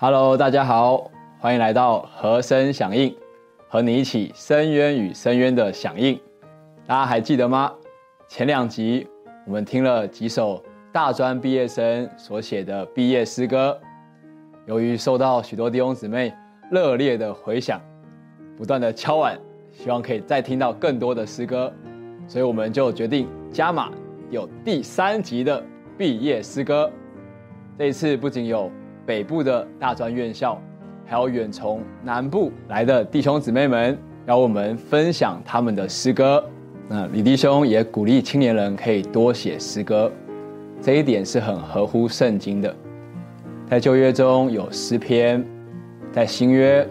[0.00, 3.14] Hello，大家好，欢迎来到和声响应，
[3.68, 6.18] 和你一起深渊与深渊的响应。
[6.86, 7.72] 大家还记得吗？
[8.28, 9.06] 前两集
[9.46, 10.62] 我们听了几首
[10.92, 13.78] 大专毕业生所写的毕业诗歌，
[14.68, 16.30] 由于受到许多弟兄姊妹
[16.70, 17.80] 热烈的回响，
[18.54, 19.34] 不断的敲碗，
[19.72, 21.72] 希望可以再听到更多的诗歌，
[22.26, 23.90] 所以我们就决定加码，
[24.28, 25.64] 有第三集的
[25.96, 26.90] 毕业诗歌。
[27.78, 28.70] 这一次不仅有
[29.06, 30.60] 北部的大专院校，
[31.06, 36.44] 还有远从南部来的弟兄姊妹们，要我们分享他们的诗歌。
[36.90, 40.12] 那李弟兄也鼓励青年人可以多写诗歌，
[40.82, 42.76] 这一点是很合乎圣经的。
[43.70, 45.44] 在旧约中有诗篇，
[46.10, 46.88] 在新约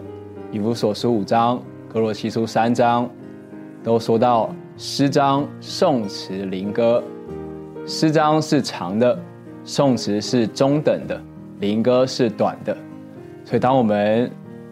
[0.52, 1.60] 以弗所书五章、
[1.92, 3.10] 哥罗西书三章，
[3.82, 7.02] 都说到诗章、颂词、灵歌。
[7.84, 9.18] 诗章是长的，
[9.64, 11.20] 颂词是中等的，
[11.58, 12.72] 灵歌是短的。
[13.44, 14.30] 所以，当我们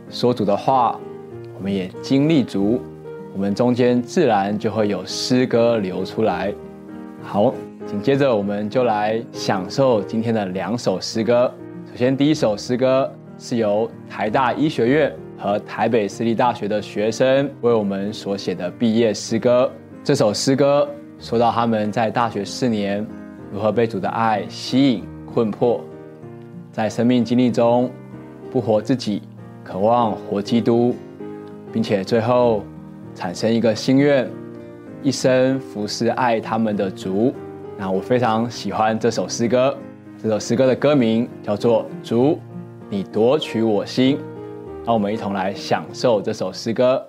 [0.09, 0.97] 说主的话，
[1.59, 2.81] 我们也经历足，
[3.35, 6.55] 我们中间自然就会有诗歌流出来。
[7.21, 7.53] 好，
[7.85, 11.53] 紧接着我们就来享受今天的两首诗歌。
[11.97, 19.73] 首先，第一首诗歌是由台大医学院和台北私立大学的学生为我们所写的毕业诗歌。
[20.05, 20.87] 这首诗歌
[21.19, 23.03] 说到他们在大学四年
[23.51, 25.83] 如何被主的爱吸引、困迫，
[26.71, 27.91] 在生命经历中
[28.53, 29.23] 不活自己，
[29.65, 30.95] 渴望活基督，
[31.73, 32.63] 并且最后
[33.15, 34.31] 产生一个心愿，
[35.03, 37.33] 一生服侍爱他们的主。
[37.79, 39.75] 那我非常喜欢这首诗歌，
[40.27, 42.41] 这首诗歌的歌名叫做《主，
[42.91, 44.17] 你夺取我心》。
[44.85, 47.01] 让我们一同来享受这首诗歌。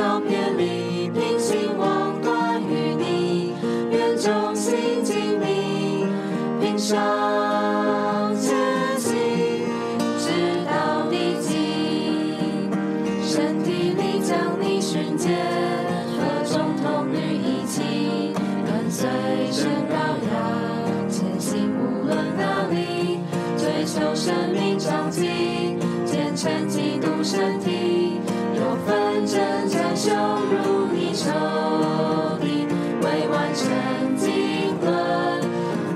[0.00, 3.52] 随不少偏离，平行妄断与你，
[3.90, 6.08] 愿忠心精明，
[6.58, 6.96] 并上
[8.40, 8.56] 前
[8.98, 9.14] 行，
[10.18, 10.30] 直
[10.64, 11.50] 到地极。
[13.22, 15.36] 身体里将你寻见，
[16.16, 18.32] 和众同女一起
[18.64, 19.06] 跟随
[19.52, 23.20] 神羔羊前行，无论哪里，
[23.58, 28.18] 追求生命长进，虔诚基督身体，
[28.54, 29.38] 有纷争
[29.68, 29.79] 占
[30.10, 31.30] 羞辱你仇
[32.40, 32.66] 敌，
[33.00, 33.62] 未完成
[34.16, 34.90] 经纶，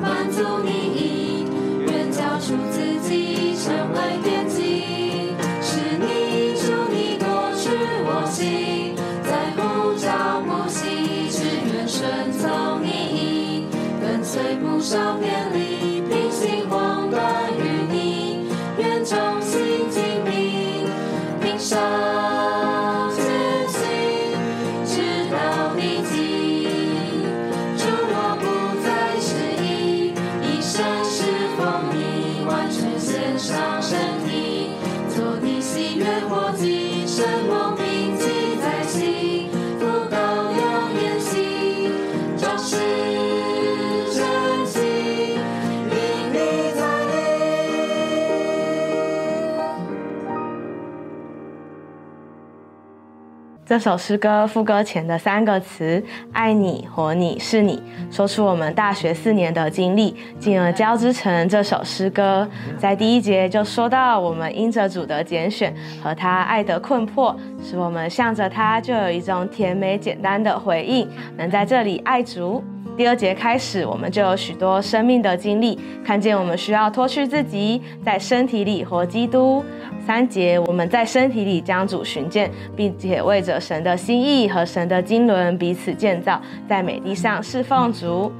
[0.01, 1.47] 满足你意，
[1.81, 6.63] 愿交出自己，成为奠基，是你主
[6.93, 7.27] 你夺
[7.57, 7.71] 取
[8.07, 8.95] 我心，
[9.25, 11.43] 在乎照不息，只
[11.75, 13.67] 愿顺从你意，
[14.01, 15.94] 跟随不少偏离，
[53.75, 56.01] 这首诗歌副歌前的三个词
[56.33, 62.49] “爱你”“活你”“是你”，说出我们大学四年的经历，进而交织成这首诗歌。
[62.79, 72.63] 在第一节就说到，我们因着主的拣选和他爱的困迫，使我们向着他就有一种甜美简单的回应，能在这里爱主。
[72.97, 79.65] 第二节开始，我们就有许多生命的经历，看见我们需要脱去自己，在身体里活基督。
[80.07, 88.31] 三节，我们在身体里将主寻见，并且为着神的心意和神的经纶彼此建造，在美地上侍奉主。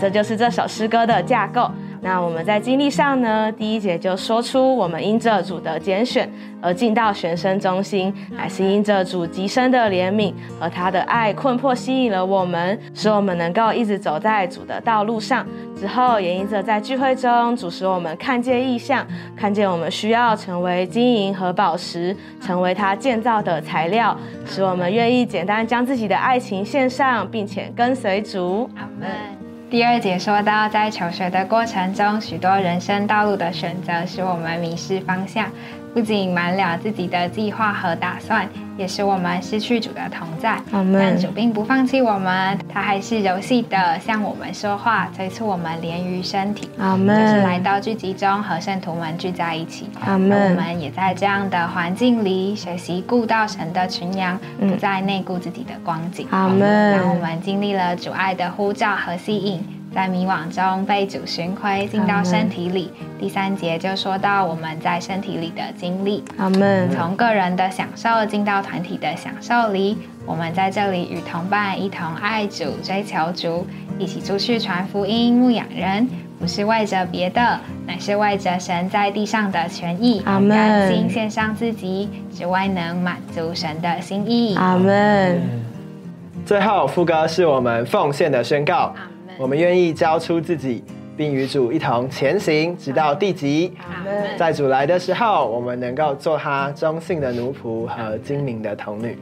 [0.00, 1.68] 这就是这首诗歌的架构。
[2.00, 15.46] 那我们在经历上呢，第一节就说出我们因着主的拣选而进到玄生中心，乃是因着主极深的怜悯和他的爱困迫吸引了我们，使我们能够一直走在主的道路上。
[15.78, 19.06] 之后也因着在聚会中，主使我们看见异象，
[19.36, 24.16] 看见我们需要成为金银和宝石，成为他建造的材料，
[24.46, 28.70] 使我们愿意简单将自己的爱情献上，并且跟随主。
[28.76, 29.35] 阿门。
[29.68, 35.50] 第二节说到，在求学的过程中，许多人生道路的选择使我们迷失方向，
[35.92, 40.58] 不仅瞒了自己的计划和打算，也使我们失去主的同在。
[40.70, 46.68] 但主并不放弃我们，他还是柔细的向我们说话，催促我们连于身体。
[46.78, 47.20] 阿门。
[47.20, 49.88] 就是来到聚集中和圣徒们聚在一起。
[50.04, 50.50] 阿门。
[50.50, 56.26] 我们也在这样的环境里学习顾到神的群羊，不再内顾自己的光景。
[56.30, 56.98] 阿门。
[56.98, 59.75] 当我们经历了主爱的呼召和吸引。
[59.96, 62.92] 在迷惘中被主寻回，进到身体里。
[63.18, 66.22] 第三节就说到我们在身体里的经历。
[66.36, 66.90] 阿门。
[66.90, 69.96] 从个人的享受进到团体的享受里，
[70.26, 73.66] 我们在这里与同伴一同爱主、追求主，
[73.98, 76.06] 一起出去传福音、牧养人，
[76.38, 80.20] 不是为着别的，乃是为着神在地上的权益。
[80.26, 80.50] 阿门。
[80.50, 84.54] 甘心献上自己，只为能满足神的心意。
[84.56, 85.40] 阿门。
[86.44, 88.94] 最后副歌是我们奉献的宣告。
[89.38, 90.82] 我们愿意交出自己，
[91.16, 93.72] 并与主一同前行，直到地极。
[94.38, 99.18] 在主来的时候，我们能够做他忠信的奴仆和精明的童女。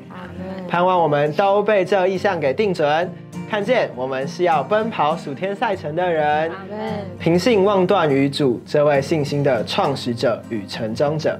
[0.68, 3.10] 盼望我们都被这意向给定准，
[3.50, 6.50] 看见我们是要奔跑属天赛程的人。
[7.18, 11.38] 凭信望断于主这位信心的创始者与成终者，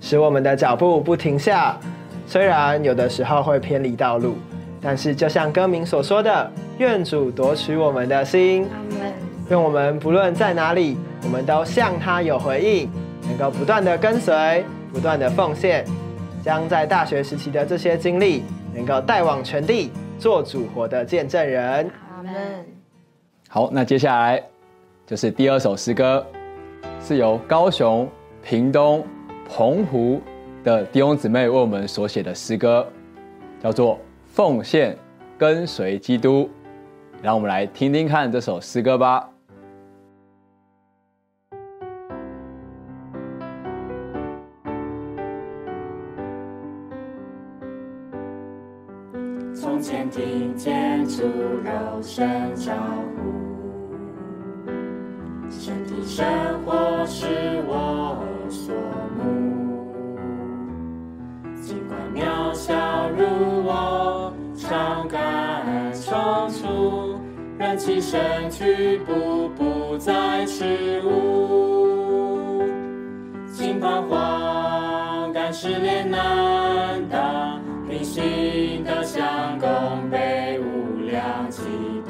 [0.00, 1.78] 使我们的脚步不停下。
[2.26, 4.36] 虽然有的时候会偏离道路。
[4.86, 8.68] 但是，就像歌名所说的，愿主夺取我们的心。
[9.48, 12.90] 愿我们不论在哪里，我们都向他有回应，
[13.22, 15.86] 能够不断的跟随，不断的奉献，
[16.42, 18.42] 将在大学时期的这些经历，
[18.74, 21.90] 能够带往全地，做主活的见证人。
[22.14, 22.32] 阿门。
[23.48, 24.42] 好，那接下来
[25.06, 26.26] 就是第二首诗歌，
[27.00, 28.06] 是由高雄、
[28.42, 29.02] 屏东、
[29.48, 30.20] 澎湖
[30.62, 32.86] 的弟兄姊妹为我们所写的诗歌，
[33.62, 33.98] 叫做。
[34.34, 34.98] 奉献，
[35.38, 36.50] 跟随基督，
[37.22, 39.30] 让我们来听听看这首诗歌吧。
[49.54, 51.22] 从前听见主
[51.62, 52.72] 柔声招
[53.14, 53.30] 呼，
[55.48, 56.26] 身体生
[56.66, 58.18] 活是我
[58.50, 58.74] 所
[59.16, 59.94] 慕，
[61.62, 63.03] 尽管渺小。
[64.68, 67.20] 常敢闯出，
[67.58, 72.62] 燃起身躯，步步在耻辱。
[73.46, 79.68] 心彷徨，敢失恋难当，平心的相公
[80.10, 81.60] 被无量嫉
[82.06, 82.08] 妒，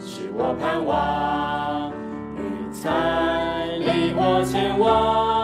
[0.00, 1.92] 是我盼望，
[2.36, 2.90] 与彩
[3.78, 5.35] 离我前往。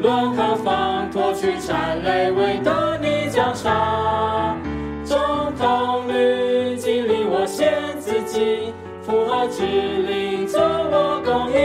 [0.00, 4.56] 论何方，脱去缠累，为得你奖赏。
[5.04, 5.16] 众
[5.58, 11.56] 童女经历我献自己，符合指令，做我供应。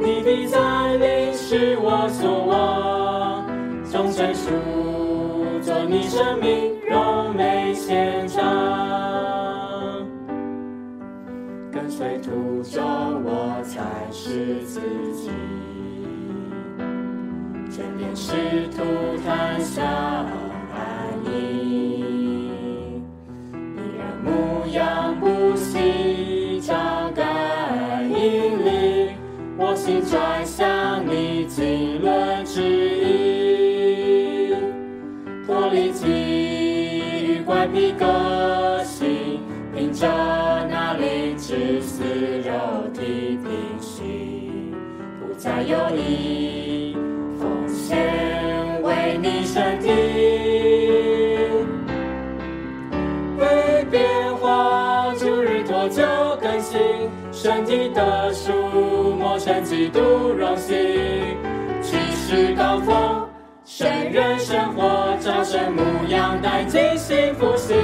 [0.00, 0.58] 你必在
[0.96, 3.44] 临是我所望，
[3.90, 4.50] 众成熟，
[5.60, 8.40] 做你生命荣美现场。
[11.88, 12.82] 随途中，
[13.24, 13.80] 我才
[14.10, 15.09] 是自己。
[18.00, 18.32] 全面试
[18.68, 18.82] 图
[19.26, 20.26] 谈笑安
[21.26, 22.50] 逸，
[23.52, 26.74] 你然牧羊不息，照
[27.14, 29.14] 感引领，
[29.58, 34.54] 我心转向你经纶之意，
[35.46, 36.08] 脱离机
[37.26, 37.90] 遇怪癖。
[39.72, 40.06] 凭着
[40.68, 42.52] 那灵致死肉
[42.92, 44.74] 体平息，
[45.20, 46.29] 不再有意
[53.90, 56.02] 变化逐日脱旧
[56.40, 56.80] 更新，
[57.32, 58.52] 身体的数
[59.18, 60.00] 磨成基督
[60.38, 60.76] 荣幸，
[61.82, 63.26] 去世高峰。
[63.64, 67.76] 圣人生活，朝圣牧羊，带进幸福心。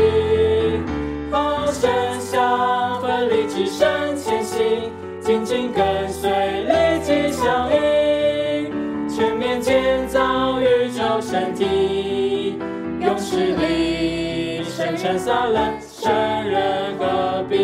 [1.30, 7.95] 好生相分离，起身前行，紧紧跟随，立即响应。
[15.06, 16.12] 力生成撒冷，圣
[16.48, 17.56] 人何必。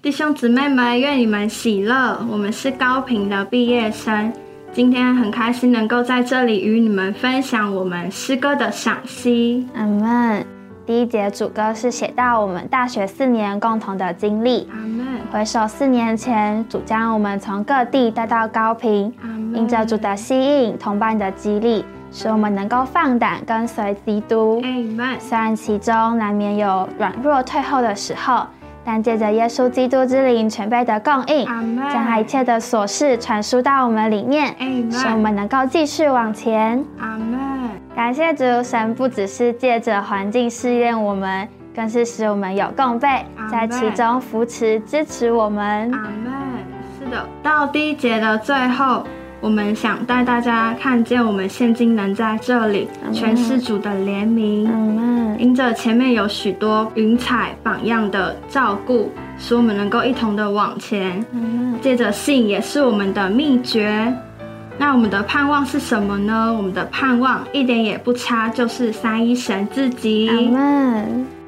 [0.00, 2.26] 弟兄姊妹们，愿你们喜乐。
[2.30, 4.32] 我们是高频的毕业生，
[4.72, 9.68] 今天很开心能够在这里与你们分享我们诗歌的赏析。
[9.74, 10.59] 阿门。
[10.86, 14.68] 第一节主歌是写到我们大学四年共同的经历。
[15.32, 19.12] 回首四年前，主将我们从各地带到高平，
[19.54, 24.60] 因着主的吸引、同伴的激励，使我们能够放胆跟随基督。
[25.18, 28.46] 虽然其中难免有软弱退后的时候。
[28.82, 31.44] 但借着耶稣基督之灵全备的供应，
[31.92, 34.56] 将他一切的琐事传输到我们里面，
[34.90, 36.82] 使我们能够继续往前。
[36.98, 37.49] 阿门。
[38.00, 43.06] 感谢主，神不只是借着环境试验我们，更是使我们有共备，
[43.52, 45.92] 在其中扶持支持我们。
[45.92, 46.32] 阿门。
[46.98, 49.04] 是的，到第一节的最后。
[49.42, 54.66] 我们想带大家看见，我们现今能在这里，全是主的怜悯。
[55.38, 61.22] 因着前面有许多云彩榜样的照顾，使我们能够一同的往前。
[61.82, 64.10] 借着信也是我们的秘诀。
[64.80, 66.54] 那我们的盼望是什么呢？
[66.56, 70.50] 我们的盼望一点也不差，就是三一神自己。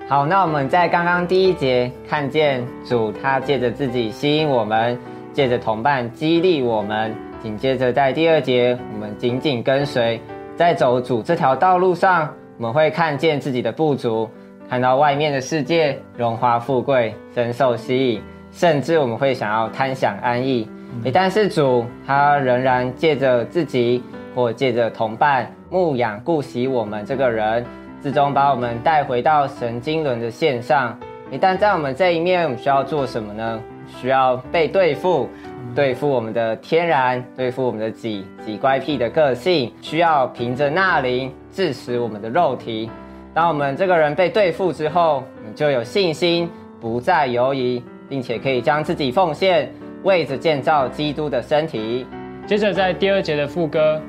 [0.06, 4.98] 好，那我们在刚刚第一节看见主，他借着自己吸引我们，
[5.32, 7.14] 借着同伴激励我们。
[7.42, 10.20] 紧接着，在第二节，我们紧紧跟随，
[10.54, 14.28] 在走主这条道路上，我们会看见自己的不足，
[14.68, 18.22] 看到外面的世界荣华富贵，深受吸引，
[18.52, 20.68] 甚至我们会想要贪享安逸。
[21.12, 24.02] 但是主他仍然借着自己
[24.34, 27.64] 或借着同伴牧养顾惜我们这个人，
[28.00, 30.98] 最终把我们带回到神经轮的线上。
[31.40, 33.60] 但在我们这一面，我们需要做什么呢？
[34.00, 35.28] 需要被对付。
[35.74, 42.90] 对付我们的天然，对付我们的己己乖僻的个性，需要凭着那灵致死我们的肉体。
[43.32, 49.72] 当我们这个人被对付之后，你就有信心，不再犹疑，并且可以将自己奉献，
[50.02, 52.06] 为着建造基督的身体。
[52.46, 54.00] 接着在第二节的副歌，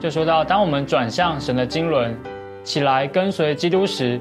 [0.00, 2.14] 就说到，当我们转向神的经纶，
[2.62, 4.20] 起来跟随基督时，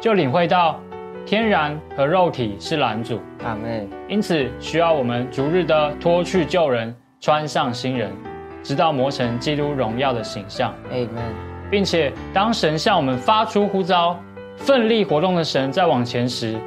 [0.00, 0.80] 就领会到。
[1.26, 3.88] 天然和肉体是拦阻，阿门。
[4.08, 8.10] 因此需要我们逐日的脱去旧人，穿上新人，
[8.62, 11.22] 直到磨成基督荣耀的形象，阿门。
[11.70, 14.18] 并且当神向我们发出呼召，
[14.56, 16.58] 奋力活动的神在往前时，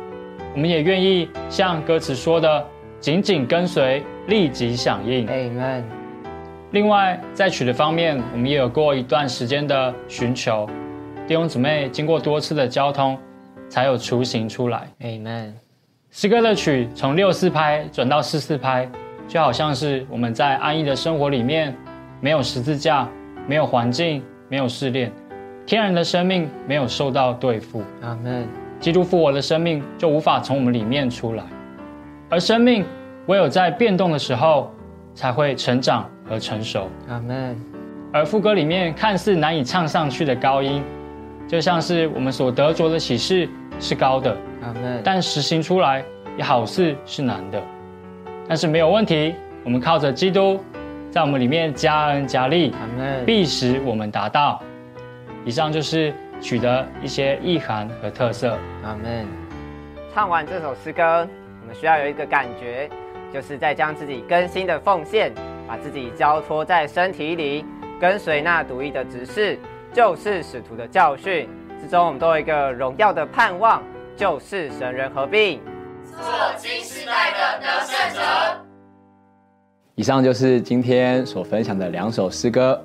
[0.53, 2.65] 我们也愿意像歌词说的，
[3.03, 5.83] 紧紧跟随，立即响应，Amen。
[6.72, 10.65] 另外在取的方面，我们也有过一段时间的寻求，
[11.27, 13.19] 弟兄姊妹经过多次的交通。
[13.69, 14.88] 才有雏形出来。
[15.01, 15.53] Amen。
[16.12, 18.88] 诗歌的曲从六四拍转到四四拍，
[19.27, 21.75] 就好像是我们在安逸的生活里面，
[22.22, 23.10] 没有十字架，
[23.48, 25.12] 没有环境，没有试炼，
[25.65, 27.81] 天然的生命没有受到对付。
[28.01, 28.48] 阿门。
[28.79, 31.43] 基督复活的生命就无法从我们里面出来，
[32.33, 32.83] 而生命
[33.27, 34.73] 唯有在变动的时候，
[35.13, 36.89] 才会成长和成熟。
[37.07, 37.55] 阿门。
[38.11, 40.83] 而副歌里面看似难以唱上去的高音，
[41.47, 43.47] 就像是我们所得着的启示。
[43.79, 44.35] 是高的，
[45.03, 46.03] 但实行出来
[46.37, 47.61] 也好似是难的，
[48.47, 49.35] 但是没有问题。
[49.63, 50.59] 我们靠着基督，
[51.11, 52.73] 在我们里面加恩加力，
[53.25, 54.61] 必使我们达到。
[55.43, 58.57] 以上就是取得一些意涵和特色。
[58.83, 59.25] 阿门。
[60.13, 61.27] 唱完这首诗歌，
[61.63, 62.89] 我们需要有一个感觉，
[63.32, 65.34] 就是在将自己更新的奉献，
[65.65, 67.65] 把自己交托在身体里，
[68.01, 69.58] 跟随那独一的指示，
[69.93, 71.48] 就是使徒的教训。
[71.82, 73.82] 之中，我们都有一个荣耀的盼望，
[74.17, 75.62] 就是神人合并，
[76.05, 76.22] 做
[76.58, 78.22] 新时代的得胜者。
[79.96, 82.84] 以上就是今天所分享的两首诗歌，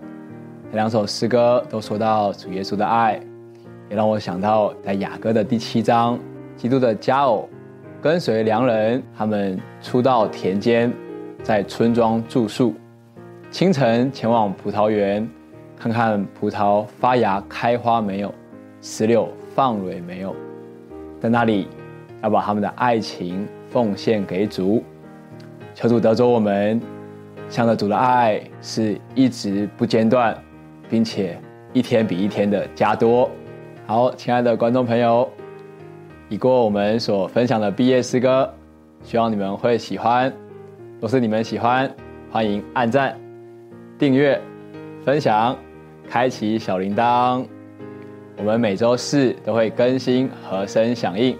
[0.71, 3.21] 这两首诗歌都说到主耶稣的爱，
[3.91, 6.17] 也让我想到在雅歌的第七章，
[6.57, 7.49] 基督的佳偶
[8.01, 10.93] 跟随良人，他们出到田间，
[11.43, 12.73] 在村庄住宿，
[13.51, 15.29] 清晨前往葡萄园，
[15.77, 18.33] 看看葡萄发芽开花没有，
[18.81, 20.35] 石榴放蕊没有，
[21.21, 21.67] 在那里
[22.23, 24.85] 要把他们的爱情奉献给主，
[25.75, 26.81] 求主得着我们，
[27.49, 30.37] 向着主的爱是一直不间断，
[30.89, 31.37] 并且
[31.73, 33.29] 一天比一天的加多。
[33.87, 35.29] 好，亲爱的观众朋友，
[36.29, 38.53] 已过我们所分享的毕业诗歌，
[39.03, 40.33] 希望你们会喜欢。
[41.01, 41.91] 若是你们喜欢，
[42.31, 43.19] 欢迎按赞、
[43.99, 44.41] 订阅、
[45.05, 45.57] 分享。
[46.11, 47.45] 开启小铃铛，
[48.39, 51.37] 我们每周四都会更新和声响应，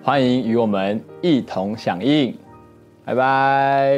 [0.00, 2.32] 欢迎与我们一同响应，
[3.04, 3.96] 拜拜。